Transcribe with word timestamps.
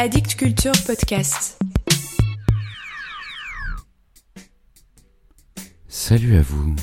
Addict 0.00 0.36
Culture 0.36 0.70
Podcast. 0.86 1.58
Salut 5.88 6.36
à 6.36 6.40
vous. 6.42 6.76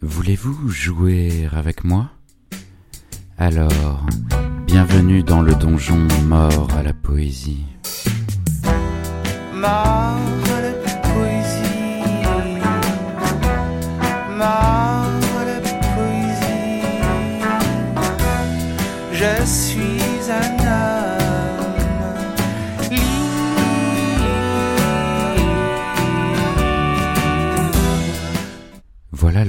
Voulez-vous 0.00 0.68
jouer 0.68 1.48
avec 1.50 1.82
moi? 1.82 2.12
Alors, 3.36 4.06
bienvenue 4.64 5.24
dans 5.24 5.42
le 5.42 5.56
donjon 5.56 6.06
mort 6.22 6.68
à 6.76 6.84
la 6.84 6.92
poésie. 6.92 7.64
Mort 9.52 10.16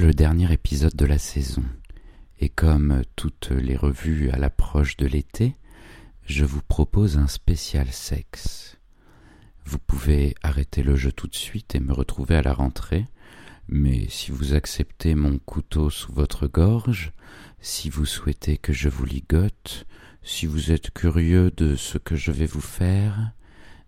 le 0.06 0.14
dernier 0.14 0.52
épisode 0.52 0.94
de 0.94 1.04
la 1.04 1.18
saison. 1.18 1.64
Et 2.38 2.48
comme 2.48 3.02
toutes 3.16 3.50
les 3.50 3.76
revues 3.76 4.30
à 4.30 4.36
l'approche 4.36 4.96
de 4.96 5.04
l'été, 5.04 5.56
je 6.26 6.44
vous 6.44 6.62
propose 6.62 7.18
un 7.18 7.26
spécial 7.26 7.88
sexe. 7.90 8.78
Vous 9.64 9.80
pouvez 9.80 10.36
arrêter 10.44 10.84
le 10.84 10.94
jeu 10.94 11.10
tout 11.10 11.26
de 11.26 11.34
suite 11.34 11.74
et 11.74 11.80
me 11.80 11.92
retrouver 11.92 12.36
à 12.36 12.42
la 12.42 12.52
rentrée, 12.52 13.06
mais 13.66 14.06
si 14.08 14.30
vous 14.30 14.54
acceptez 14.54 15.16
mon 15.16 15.40
couteau 15.40 15.90
sous 15.90 16.12
votre 16.12 16.46
gorge, 16.46 17.10
si 17.60 17.90
vous 17.90 18.06
souhaitez 18.06 18.58
que 18.58 18.72
je 18.72 18.88
vous 18.88 19.06
ligote, 19.06 19.88
si 20.22 20.46
vous 20.46 20.70
êtes 20.70 20.92
curieux 20.92 21.50
de 21.50 21.74
ce 21.74 21.98
que 21.98 22.14
je 22.14 22.30
vais 22.30 22.46
vous 22.46 22.60
faire, 22.60 23.32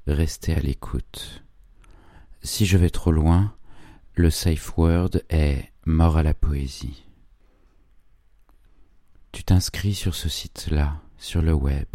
restez 0.08 0.52
à 0.52 0.58
l'écoute. 0.58 1.44
Si 2.42 2.66
je 2.66 2.76
vais 2.76 2.90
trop 2.90 3.12
loin, 3.12 3.54
le 4.16 4.30
safe 4.30 4.76
word 4.76 5.10
est 5.30 5.70
mort 5.88 6.18
à 6.18 6.22
la 6.22 6.34
poésie. 6.34 7.06
Tu 9.32 9.42
t'inscris 9.42 9.94
sur 9.94 10.14
ce 10.14 10.28
site-là, 10.28 11.00
sur 11.16 11.40
le 11.40 11.54
web, 11.54 11.88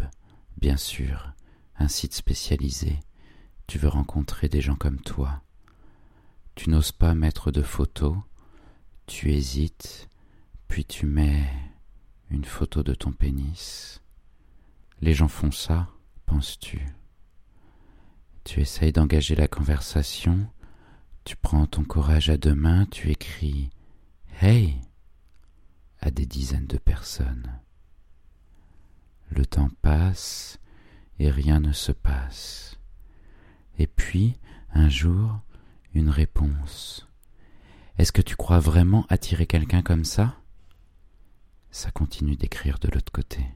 bien 0.56 0.76
sûr, 0.76 1.32
un 1.78 1.88
site 1.88 2.12
spécialisé. 2.12 2.98
Tu 3.66 3.78
veux 3.78 3.88
rencontrer 3.88 4.48
des 4.48 4.60
gens 4.60 4.74
comme 4.74 5.00
toi. 5.00 5.42
Tu 6.56 6.70
n'oses 6.70 6.92
pas 6.92 7.14
mettre 7.14 7.52
de 7.52 7.62
photos, 7.62 8.16
tu 9.06 9.32
hésites, 9.32 10.08
puis 10.66 10.84
tu 10.84 11.06
mets 11.06 11.48
une 12.30 12.44
photo 12.44 12.82
de 12.82 12.94
ton 12.94 13.12
pénis. 13.12 14.02
Les 15.00 15.14
gens 15.14 15.28
font 15.28 15.52
ça, 15.52 15.88
penses-tu? 16.26 16.84
Tu 18.42 18.60
essayes 18.60 18.92
d'engager 18.92 19.36
la 19.36 19.48
conversation, 19.48 20.48
tu 21.24 21.36
prends 21.36 21.66
ton 21.66 21.84
courage 21.84 22.28
à 22.28 22.36
deux 22.36 22.54
mains, 22.54 22.86
tu 22.86 23.10
écris 23.10 23.70
Hey 24.40 24.80
à 26.00 26.10
des 26.10 26.26
dizaines 26.26 26.66
de 26.66 26.76
personnes. 26.76 27.60
Le 29.30 29.46
temps 29.46 29.70
passe 29.80 30.58
et 31.18 31.30
rien 31.30 31.60
ne 31.60 31.72
se 31.72 31.92
passe. 31.92 32.78
Et 33.78 33.86
puis, 33.86 34.36
un 34.74 34.88
jour, 34.88 35.40
une 35.94 36.10
réponse. 36.10 37.08
Est-ce 37.96 38.12
que 38.12 38.22
tu 38.22 38.36
crois 38.36 38.58
vraiment 38.58 39.06
attirer 39.08 39.46
quelqu'un 39.46 39.82
comme 39.82 40.04
ça? 40.04 40.36
Ça 41.70 41.90
continue 41.90 42.36
d'écrire 42.36 42.78
de 42.80 42.88
l'autre 42.88 43.12
côté. 43.12 43.46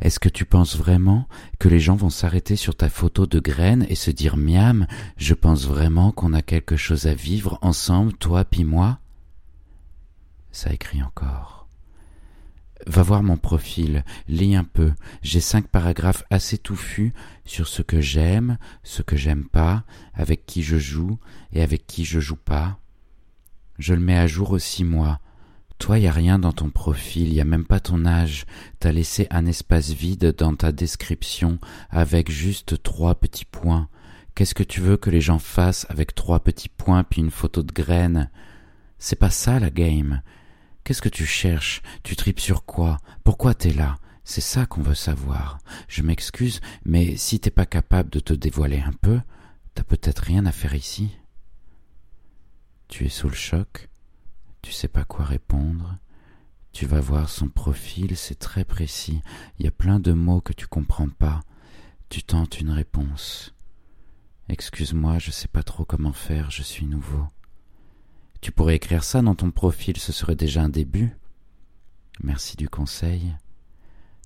Est-ce 0.00 0.20
que 0.20 0.28
tu 0.28 0.44
penses 0.44 0.76
vraiment 0.76 1.26
que 1.58 1.68
les 1.68 1.80
gens 1.80 1.96
vont 1.96 2.10
s'arrêter 2.10 2.56
sur 2.56 2.76
ta 2.76 2.90
photo 2.90 3.26
de 3.26 3.40
graine 3.40 3.86
et 3.88 3.94
se 3.94 4.10
dire 4.10 4.36
miam, 4.36 4.86
je 5.16 5.34
pense 5.34 5.66
vraiment 5.66 6.12
qu'on 6.12 6.34
a 6.34 6.42
quelque 6.42 6.76
chose 6.76 7.06
à 7.06 7.14
vivre 7.14 7.58
ensemble, 7.62 8.12
toi 8.12 8.44
puis 8.44 8.64
moi? 8.64 9.00
Ça 10.52 10.72
écrit 10.72 11.02
encore. 11.02 11.68
Va 12.86 13.02
voir 13.02 13.22
mon 13.22 13.36
profil, 13.36 14.04
lis 14.28 14.54
un 14.54 14.64
peu. 14.64 14.92
J'ai 15.22 15.40
cinq 15.40 15.68
paragraphes 15.68 16.24
assez 16.30 16.58
touffus 16.58 17.12
sur 17.44 17.66
ce 17.66 17.82
que 17.82 18.00
j'aime, 18.00 18.56
ce 18.82 19.02
que 19.02 19.16
j'aime 19.16 19.46
pas, 19.46 19.84
avec 20.14 20.46
qui 20.46 20.62
je 20.62 20.78
joue 20.78 21.18
et 21.52 21.62
avec 21.62 21.86
qui 21.86 22.04
je 22.04 22.20
joue 22.20 22.36
pas. 22.36 22.78
Je 23.78 23.94
le 23.94 24.00
mets 24.00 24.16
à 24.16 24.26
jour 24.26 24.52
aussi 24.52 24.84
moi. 24.84 25.20
Toi, 25.78 25.98
y 25.98 26.06
a 26.08 26.12
rien 26.12 26.38
dans 26.38 26.52
ton 26.52 26.70
profil, 26.70 27.32
y 27.32 27.40
a 27.40 27.44
même 27.44 27.64
pas 27.64 27.78
ton 27.78 28.04
âge. 28.04 28.46
T'as 28.80 28.90
laissé 28.90 29.28
un 29.30 29.46
espace 29.46 29.90
vide 29.90 30.34
dans 30.36 30.54
ta 30.54 30.72
description 30.72 31.58
avec 31.90 32.30
juste 32.30 32.82
trois 32.82 33.14
petits 33.14 33.44
points. 33.44 33.88
Qu'est-ce 34.34 34.54
que 34.54 34.64
tu 34.64 34.80
veux 34.80 34.96
que 34.96 35.10
les 35.10 35.20
gens 35.20 35.38
fassent 35.38 35.86
avec 35.88 36.14
trois 36.14 36.40
petits 36.40 36.68
points 36.68 37.04
puis 37.04 37.20
une 37.20 37.30
photo 37.30 37.62
de 37.62 37.72
graine 37.72 38.30
C'est 38.98 39.16
pas 39.16 39.30
ça 39.30 39.60
la 39.60 39.70
game. 39.70 40.22
Qu'est-ce 40.84 41.02
que 41.02 41.08
tu 41.08 41.26
cherches? 41.26 41.82
Tu 42.02 42.16
tripes 42.16 42.40
sur 42.40 42.64
quoi? 42.64 42.98
Pourquoi 43.24 43.54
t'es 43.54 43.72
là? 43.72 43.98
C'est 44.24 44.40
ça 44.40 44.66
qu'on 44.66 44.82
veut 44.82 44.94
savoir. 44.94 45.58
Je 45.88 46.02
m'excuse, 46.02 46.60
mais 46.84 47.16
si 47.16 47.40
t'es 47.40 47.50
pas 47.50 47.66
capable 47.66 48.10
de 48.10 48.20
te 48.20 48.34
dévoiler 48.34 48.80
un 48.80 48.92
peu, 48.92 49.20
t'as 49.74 49.84
peut-être 49.84 50.20
rien 50.20 50.44
à 50.46 50.52
faire 50.52 50.74
ici. 50.74 51.16
Tu 52.88 53.06
es 53.06 53.08
sous 53.08 53.28
le 53.28 53.34
choc, 53.34 53.88
tu 54.62 54.72
sais 54.72 54.88
pas 54.88 55.04
quoi 55.04 55.24
répondre. 55.24 55.98
Tu 56.72 56.86
vas 56.86 57.00
voir 57.00 57.28
son 57.28 57.48
profil, 57.48 58.16
c'est 58.16 58.38
très 58.38 58.64
précis. 58.64 59.22
Il 59.58 59.64
y 59.64 59.68
a 59.68 59.72
plein 59.72 60.00
de 60.00 60.12
mots 60.12 60.40
que 60.40 60.52
tu 60.52 60.66
comprends 60.66 61.08
pas. 61.08 61.40
Tu 62.08 62.22
tentes 62.22 62.60
une 62.60 62.70
réponse. 62.70 63.54
Excuse-moi, 64.48 65.18
je 65.18 65.30
sais 65.30 65.48
pas 65.48 65.62
trop 65.62 65.84
comment 65.84 66.12
faire, 66.12 66.50
je 66.50 66.62
suis 66.62 66.86
nouveau. 66.86 67.26
Tu 68.40 68.52
pourrais 68.52 68.76
écrire 68.76 69.04
ça 69.04 69.22
dans 69.22 69.34
ton 69.34 69.50
profil, 69.50 69.96
ce 69.96 70.12
serait 70.12 70.36
déjà 70.36 70.62
un 70.62 70.68
début. 70.68 71.16
Merci 72.22 72.56
du 72.56 72.68
conseil. 72.68 73.34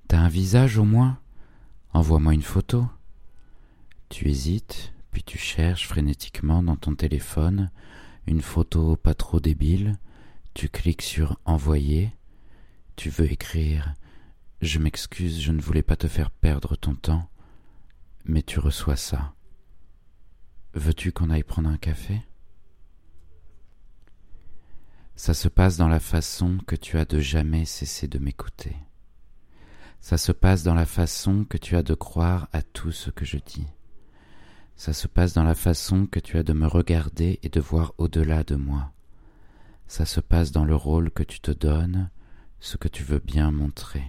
T'as 0.08 0.18
un 0.18 0.28
visage 0.28 0.78
au 0.78 0.84
moins? 0.84 1.18
Envoie-moi 1.92 2.34
une 2.34 2.42
photo. 2.42 2.86
Tu 4.08 4.28
hésites, 4.28 4.92
puis 5.10 5.22
tu 5.22 5.38
cherches 5.38 5.86
frénétiquement 5.86 6.62
dans 6.62 6.76
ton 6.76 6.94
téléphone 6.94 7.70
une 8.26 8.42
photo 8.42 8.96
pas 8.96 9.14
trop 9.14 9.40
débile. 9.40 9.98
Tu 10.54 10.68
cliques 10.68 11.02
sur 11.02 11.38
Envoyer. 11.44 12.12
Tu 12.96 13.10
veux 13.10 13.30
écrire 13.30 13.94
Je 14.60 14.78
m'excuse, 14.78 15.40
je 15.40 15.52
ne 15.52 15.60
voulais 15.60 15.82
pas 15.82 15.96
te 15.96 16.08
faire 16.08 16.30
perdre 16.30 16.76
ton 16.76 16.94
temps. 16.94 17.28
Mais 18.24 18.42
tu 18.42 18.60
reçois 18.60 18.96
ça. 18.96 19.34
Veux-tu 20.74 21.12
qu'on 21.12 21.30
aille 21.30 21.42
prendre 21.42 21.68
un 21.68 21.76
café? 21.76 22.22
Ça 25.14 25.34
se 25.34 25.48
passe 25.48 25.76
dans 25.76 25.88
la 25.88 26.00
façon 26.00 26.58
que 26.66 26.76
tu 26.76 26.98
as 26.98 27.04
de 27.04 27.20
jamais 27.20 27.64
cesser 27.64 28.08
de 28.08 28.18
m'écouter. 28.18 28.76
Ça 30.00 30.18
se 30.18 30.32
passe 30.32 30.62
dans 30.62 30.74
la 30.74 30.86
façon 30.86 31.44
que 31.44 31.58
tu 31.58 31.76
as 31.76 31.82
de 31.82 31.94
croire 31.94 32.48
à 32.52 32.62
tout 32.62 32.90
ce 32.90 33.10
que 33.10 33.24
je 33.24 33.38
dis. 33.38 33.66
Ça 34.74 34.92
se 34.92 35.06
passe 35.06 35.32
dans 35.32 35.44
la 35.44 35.54
façon 35.54 36.06
que 36.06 36.18
tu 36.18 36.38
as 36.38 36.42
de 36.42 36.52
me 36.52 36.66
regarder 36.66 37.38
et 37.42 37.48
de 37.48 37.60
voir 37.60 37.94
au-delà 37.98 38.42
de 38.42 38.56
moi. 38.56 38.92
Ça 39.86 40.06
se 40.06 40.20
passe 40.20 40.50
dans 40.50 40.64
le 40.64 40.74
rôle 40.74 41.10
que 41.10 41.22
tu 41.22 41.40
te 41.40 41.52
donnes, 41.52 42.10
ce 42.58 42.76
que 42.76 42.88
tu 42.88 43.04
veux 43.04 43.20
bien 43.20 43.50
montrer. 43.50 44.04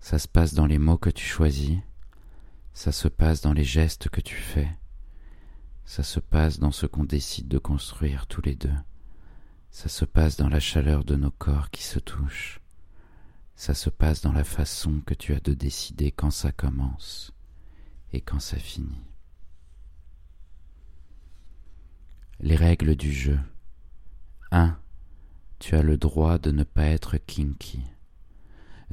Ça 0.00 0.18
se 0.18 0.28
passe 0.28 0.52
dans 0.52 0.66
les 0.66 0.78
mots 0.78 0.98
que 0.98 1.10
tu 1.10 1.24
choisis. 1.24 1.78
Ça 2.74 2.92
se 2.92 3.08
passe 3.08 3.40
dans 3.40 3.52
les 3.52 3.64
gestes 3.64 4.08
que 4.10 4.20
tu 4.20 4.34
fais. 4.34 4.68
Ça 5.86 6.02
se 6.02 6.20
passe 6.20 6.58
dans 6.58 6.72
ce 6.72 6.86
qu'on 6.86 7.04
décide 7.04 7.48
de 7.48 7.58
construire 7.58 8.26
tous 8.26 8.42
les 8.42 8.54
deux. 8.54 8.74
Ça 9.74 9.88
se 9.88 10.04
passe 10.04 10.36
dans 10.36 10.48
la 10.48 10.60
chaleur 10.60 11.02
de 11.04 11.16
nos 11.16 11.32
corps 11.32 11.68
qui 11.70 11.82
se 11.82 11.98
touchent. 11.98 12.60
Ça 13.56 13.74
se 13.74 13.90
passe 13.90 14.22
dans 14.22 14.30
la 14.30 14.44
façon 14.44 15.00
que 15.04 15.14
tu 15.14 15.34
as 15.34 15.40
de 15.40 15.52
décider 15.52 16.12
quand 16.12 16.30
ça 16.30 16.52
commence 16.52 17.32
et 18.12 18.20
quand 18.20 18.38
ça 18.38 18.56
finit. 18.56 19.02
Les 22.38 22.54
règles 22.54 22.94
du 22.94 23.12
jeu. 23.12 23.40
1. 24.52 24.78
Tu 25.58 25.74
as 25.74 25.82
le 25.82 25.96
droit 25.96 26.38
de 26.38 26.52
ne 26.52 26.62
pas 26.62 26.86
être 26.86 27.16
kinky. 27.16 27.82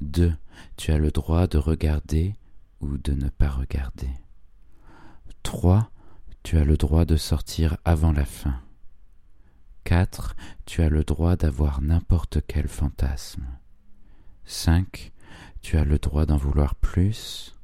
2. 0.02 0.36
Tu 0.78 0.92
as 0.92 0.98
le 0.98 1.12
droit 1.12 1.46
de 1.46 1.60
regarder 1.60 2.36
ou 2.80 2.98
de 2.98 3.14
ne 3.14 3.30
pas 3.30 3.50
regarder. 3.50 4.10
3. 5.44 5.92
Tu 6.42 6.58
as 6.58 6.66
le 6.66 6.76
droit 6.76 7.06
de 7.06 7.18
sortir 7.18 7.78
avant 7.86 8.12
la 8.12 8.26
fin. 8.26 8.60
4. 9.84 10.36
Tu 10.66 10.82
as 10.82 10.90
le 10.90 11.04
droit 11.04 11.36
d'avoir 11.36 11.82
n'importe 11.82 12.40
quel 12.48 12.68
fantasme. 12.68 13.46
5. 14.46 15.12
Tu 15.62 15.78
as 15.78 15.86
le 15.86 16.00
droit 16.00 16.26
d'en 16.26 16.38
vouloir 16.38 16.76
plus. 16.76 17.56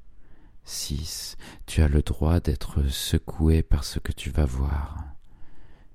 6. 0.63 1.37
Tu 1.65 1.81
as 1.81 1.87
le 1.87 2.01
droit 2.01 2.39
d'être 2.39 2.87
secoué 2.89 3.63
par 3.63 3.83
ce 3.83 3.99
que 3.99 4.11
tu 4.11 4.29
vas 4.29 4.45
voir. 4.45 5.03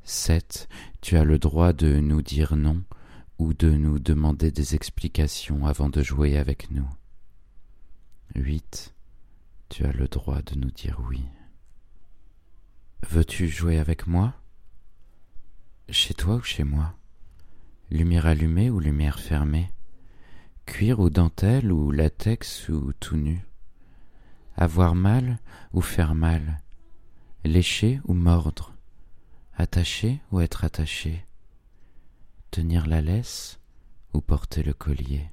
7. 0.05 0.69
Tu 1.01 1.17
as 1.17 1.25
le 1.25 1.39
droit 1.39 1.73
de 1.73 2.01
nous 2.01 2.23
dire 2.23 2.57
non 2.57 2.83
ou 3.39 3.55
de 3.55 3.71
nous 3.71 3.99
demander 3.99 4.51
des 4.51 4.75
explications 4.75 5.67
avant 5.67 5.89
de 5.89 6.03
jouer 6.03 6.39
avec 6.39 6.71
nous. 6.71 6.89
8. 8.35 8.95
Tu 9.69 9.85
as 9.85 9.93
le 9.93 10.09
droit 10.09 10.43
de 10.43 10.55
nous 10.55 10.71
dire 10.71 11.01
oui. 11.09 11.25
Veux-tu 13.09 13.49
jouer 13.49 13.79
avec 13.79 14.07
moi? 14.07 14.35
Chez 15.89 16.15
toi 16.15 16.37
ou 16.37 16.43
chez 16.43 16.65
moi? 16.65 16.95
Lumière 17.91 18.27
allumée 18.27 18.71
ou 18.71 18.79
lumière 18.79 19.19
fermée? 19.19 19.71
Cuir 20.65 21.01
ou 21.01 21.11
dentelle 21.11 21.73
ou 21.73 21.91
latex 21.91 22.69
ou 22.69 22.93
tout 22.95 23.17
nu? 23.17 23.45
Avoir 24.57 24.95
mal 24.95 25.39
ou 25.73 25.81
faire 25.81 26.15
mal? 26.15 26.63
Lécher 27.45 28.01
ou 28.05 28.15
mordre? 28.15 28.75
Attacher 29.57 30.21
ou 30.31 30.41
être 30.41 30.65
attaché? 30.65 31.27
Tenir 32.51 32.87
la 32.87 33.03
laisse 33.03 33.59
ou 34.15 34.21
porter 34.21 34.63
le 34.63 34.73
collier? 34.73 35.29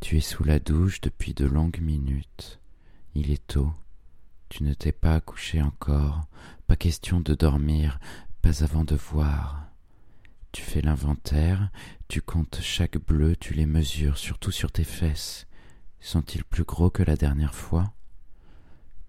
Tu 0.00 0.16
es 0.16 0.20
sous 0.20 0.44
la 0.44 0.60
douche 0.60 1.00
depuis 1.00 1.34
de 1.34 1.46
longues 1.46 1.80
minutes. 1.80 2.60
Il 3.14 3.30
est 3.30 3.46
tôt. 3.46 3.72
Tu 4.48 4.62
ne 4.62 4.72
t'es 4.72 4.92
pas 4.92 5.20
couché 5.20 5.60
encore. 5.60 6.22
Pas 6.66 6.76
question 6.76 7.20
de 7.20 7.34
dormir, 7.34 7.98
pas 8.42 8.64
avant 8.64 8.84
de 8.84 8.96
voir. 8.96 9.68
Tu 10.50 10.62
fais 10.62 10.82
l'inventaire, 10.82 11.70
tu 12.08 12.20
comptes 12.20 12.58
chaque 12.60 12.98
bleu, 12.98 13.36
tu 13.36 13.54
les 13.54 13.66
mesures, 13.66 14.18
surtout 14.18 14.50
sur 14.50 14.70
tes 14.70 14.84
fesses. 14.84 15.46
Sont-ils 16.00 16.44
plus 16.44 16.64
gros 16.64 16.90
que 16.90 17.04
la 17.04 17.16
dernière 17.16 17.54
fois? 17.54 17.94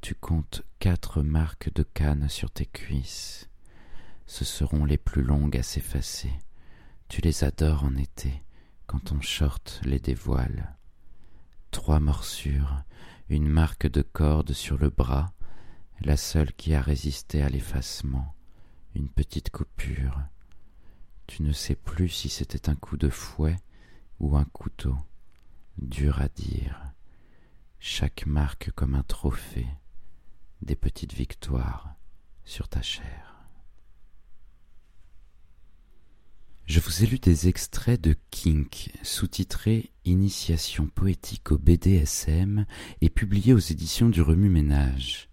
Tu 0.02 0.14
comptes 0.16 0.62
quatre 0.80 1.24
marques 1.24 1.74
de 1.74 1.84
canne 1.84 2.30
sur 2.30 2.52
tes 2.52 2.68
cuisses. 2.68 3.50
Ce 4.28 4.46
seront 4.46 4.86
les 4.86 4.98
plus 4.98 5.24
longues 5.24 5.58
à 5.58 5.64
s'effacer. 5.64 6.32
Tu 7.10 7.22
les 7.22 7.44
adores 7.44 7.84
en 7.84 7.96
été, 7.96 8.44
quand 8.86 9.00
ton 9.00 9.20
short 9.20 9.82
les 9.84 10.00
dévoile. 10.00 10.76
Trois 11.72 12.00
morsures, 12.00 12.84
une 13.30 13.48
marque 13.48 13.88
de 13.88 14.04
corde 14.04 14.54
sur 14.54 14.78
le 14.78 14.90
bras, 14.90 15.34
la 16.02 16.18
seule 16.18 16.54
qui 16.54 16.74
a 16.76 16.82
résisté 16.82 17.42
à 17.42 17.50
l'effacement, 17.50 18.36
une 18.96 19.10
petite 19.10 19.50
coupure. 19.50 20.20
Tu 21.28 21.44
ne 21.44 21.52
sais 21.52 21.76
plus 21.76 22.10
si 22.10 22.30
c'était 22.30 22.70
un 22.70 22.76
coup 22.76 22.98
de 22.98 23.10
fouet 23.10 23.58
ou 24.20 24.36
un 24.38 24.46
couteau, 24.46 24.96
dur 25.78 26.22
à 26.22 26.28
dire. 26.28 26.80
Chaque 27.80 28.26
marque 28.26 28.72
comme 28.72 28.96
un 28.96 29.04
trophée, 29.04 29.68
des 30.62 30.76
petites 30.76 31.14
victoires 31.14 31.96
sur 32.46 32.68
ta 32.68 32.82
chair. 32.82 33.34
Je 36.66 36.80
vous 36.80 37.04
ai 37.04 37.08
lu 37.08 37.20
des 37.20 37.50
extraits 37.50 38.00
de 38.00 38.16
Kink, 38.32 38.92
sous-titré 39.04 39.92
Initiation 40.06 40.88
poétique 40.88 41.52
au 41.52 41.58
BDSM 41.58 42.66
et 43.02 43.10
publié 43.10 43.54
aux 43.54 43.60
éditions 43.60 44.10
du 44.10 44.22
Remue 44.22 44.50
Ménage. 44.50 45.30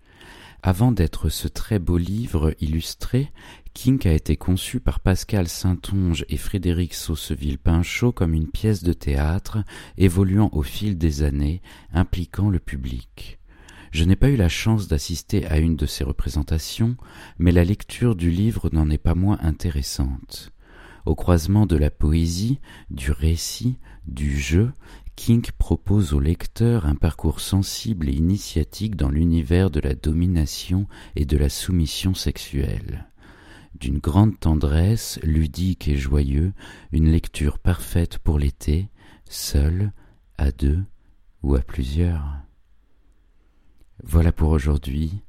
Avant 0.63 0.93
d'être 0.93 1.31
ce 1.31 1.49
très 1.49 1.79
beau 1.79 1.97
livre 1.97 2.55
illustré, 2.61 3.33
Kink 3.73 4.05
a 4.05 4.13
été 4.13 4.37
conçu 4.37 4.79
par 4.79 5.01
Pascal 5.01 5.49
Saintonge 5.49 6.27
et 6.29 6.37
Frédéric 6.37 6.93
Sauceville-Pinchot 6.93 8.13
comme 8.13 8.35
une 8.35 8.51
pièce 8.51 8.83
de 8.83 8.93
théâtre 8.93 9.65
évoluant 9.97 10.51
au 10.53 10.63
fil 10.63 10.99
des 10.99 11.23
années, 11.23 11.63
impliquant 11.95 12.51
le 12.51 12.59
public. 12.59 13.39
Je 13.91 14.05
n'ai 14.05 14.17
pas 14.17 14.29
eu 14.29 14.37
la 14.37 14.51
chance 14.51 14.87
d'assister 14.87 15.47
à 15.47 15.59
une 15.59 15.77
de 15.77 15.87
ces 15.87 16.05
représentations, 16.05 16.95
mais 17.39 17.53
la 17.53 17.65
lecture 17.65 18.15
du 18.15 18.31
livre 18.31 18.69
n'en 18.71 18.91
est 18.91 18.99
pas 18.99 19.15
moins 19.15 19.39
intéressante. 19.41 20.53
Au 21.07 21.15
croisement 21.15 21.65
de 21.65 21.77
la 21.77 21.91
poésie, 21.91 22.61
du 22.91 23.11
récit, 23.13 23.79
du 24.07 24.39
jeu, 24.39 24.73
King 25.23 25.51
propose 25.59 26.15
au 26.15 26.19
lecteur 26.19 26.87
un 26.87 26.95
parcours 26.95 27.41
sensible 27.41 28.09
et 28.09 28.15
initiatique 28.15 28.97
dans 28.97 29.11
l'univers 29.11 29.71
de 29.71 29.79
la 29.79 29.95
domination 29.95 30.87
et 31.15 31.27
de 31.27 31.37
la 31.37 31.51
soumission 31.51 32.15
sexuelle. 32.15 33.07
D'une 33.75 33.99
grande 33.99 34.41
tendresse, 34.41 35.21
ludique 35.23 35.89
et 35.89 35.99
joyeux, 35.99 36.55
une 36.91 37.13
lecture 37.13 37.59
parfaite 37.59 38.17
pour 38.17 38.39
l'été, 38.39 38.89
seul, 39.29 39.93
à 40.39 40.53
deux 40.53 40.83
ou 41.43 41.55
à 41.55 41.61
plusieurs. 41.61 42.39
Voilà 44.03 44.33
pour 44.33 44.49
aujourd'hui, 44.49 45.21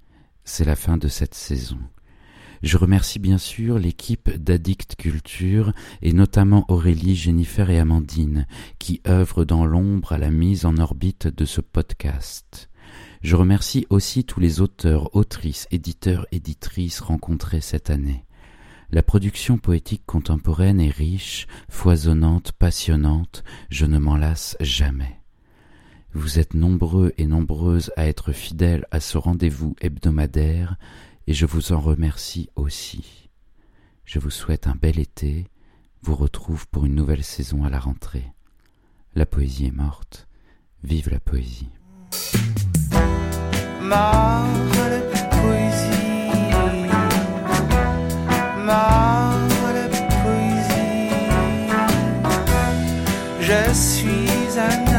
c'est 0.46 0.64
la 0.64 0.78
fin 0.78 0.96
de 0.96 1.10
cette 1.10 1.36
saison. 1.36 1.80
Je 2.64 2.78
remercie 2.78 3.18
bien 3.18 3.40
sûr 3.40 3.80
l'équipe 3.80 4.30
d'Addict 4.30 4.96
Culture 4.96 5.74
et 6.04 6.14
notamment 6.14 6.66
Aurélie, 6.68 7.16
Jennifer 7.16 7.70
et 7.72 7.80
Amandine 7.80 8.46
qui 8.78 9.02
œuvrent 9.08 9.46
dans 9.46 9.66
l'ombre 9.66 10.12
à 10.12 10.20
la 10.20 10.30
mise 10.30 10.66
en 10.66 10.78
orbite 10.78 11.28
de 11.28 11.46
ce 11.46 11.60
podcast. 11.60 12.70
Je 13.24 13.36
remercie 13.36 13.88
aussi 13.90 14.26
tous 14.26 14.40
les 14.40 14.62
auteurs, 14.62 15.16
autrices, 15.16 15.68
éditeurs, 15.72 16.28
éditrices 16.32 17.00
rencontrés 17.00 17.62
cette 17.62 17.90
année. 17.90 18.26
La 18.92 19.02
production 19.02 19.58
poétique 19.58 20.04
contemporaine 20.06 20.82
est 20.82 20.90
riche, 20.90 21.48
foisonnante, 21.70 22.52
passionnante, 22.52 23.44
je 23.70 23.86
ne 23.86 23.98
m'en 23.98 24.18
lasse 24.18 24.56
jamais. 24.60 25.20
Vous 26.14 26.40
êtes 26.40 26.54
nombreux 26.54 27.14
et 27.18 27.26
nombreuses 27.26 27.92
à 27.96 28.06
être 28.06 28.34
fidèles 28.34 28.86
à 28.92 29.00
ce 29.00 29.18
rendez-vous 29.18 29.76
hebdomadaire 29.80 30.76
et 31.32 31.34
je 31.34 31.46
vous 31.46 31.72
en 31.72 31.80
remercie 31.80 32.50
aussi. 32.58 33.30
Je 34.04 34.20
vous 34.20 34.30
souhaite 34.30 34.68
un 34.68 34.76
bel 34.76 35.00
été, 35.00 35.48
vous 36.02 36.18
retrouve 36.18 36.68
pour 36.68 36.86
une 36.86 36.94
nouvelle 36.94 37.24
saison 37.24 37.64
à 37.64 37.70
la 37.70 37.80
rentrée. 37.80 38.34
La 39.16 39.26
poésie 39.26 39.68
est 39.68 39.72
morte, 39.72 40.28
vive 40.84 41.10
la 41.10 41.22
poésie. 41.22 41.70
Je 53.40 53.74
suis 53.74 54.60
un 54.60 54.91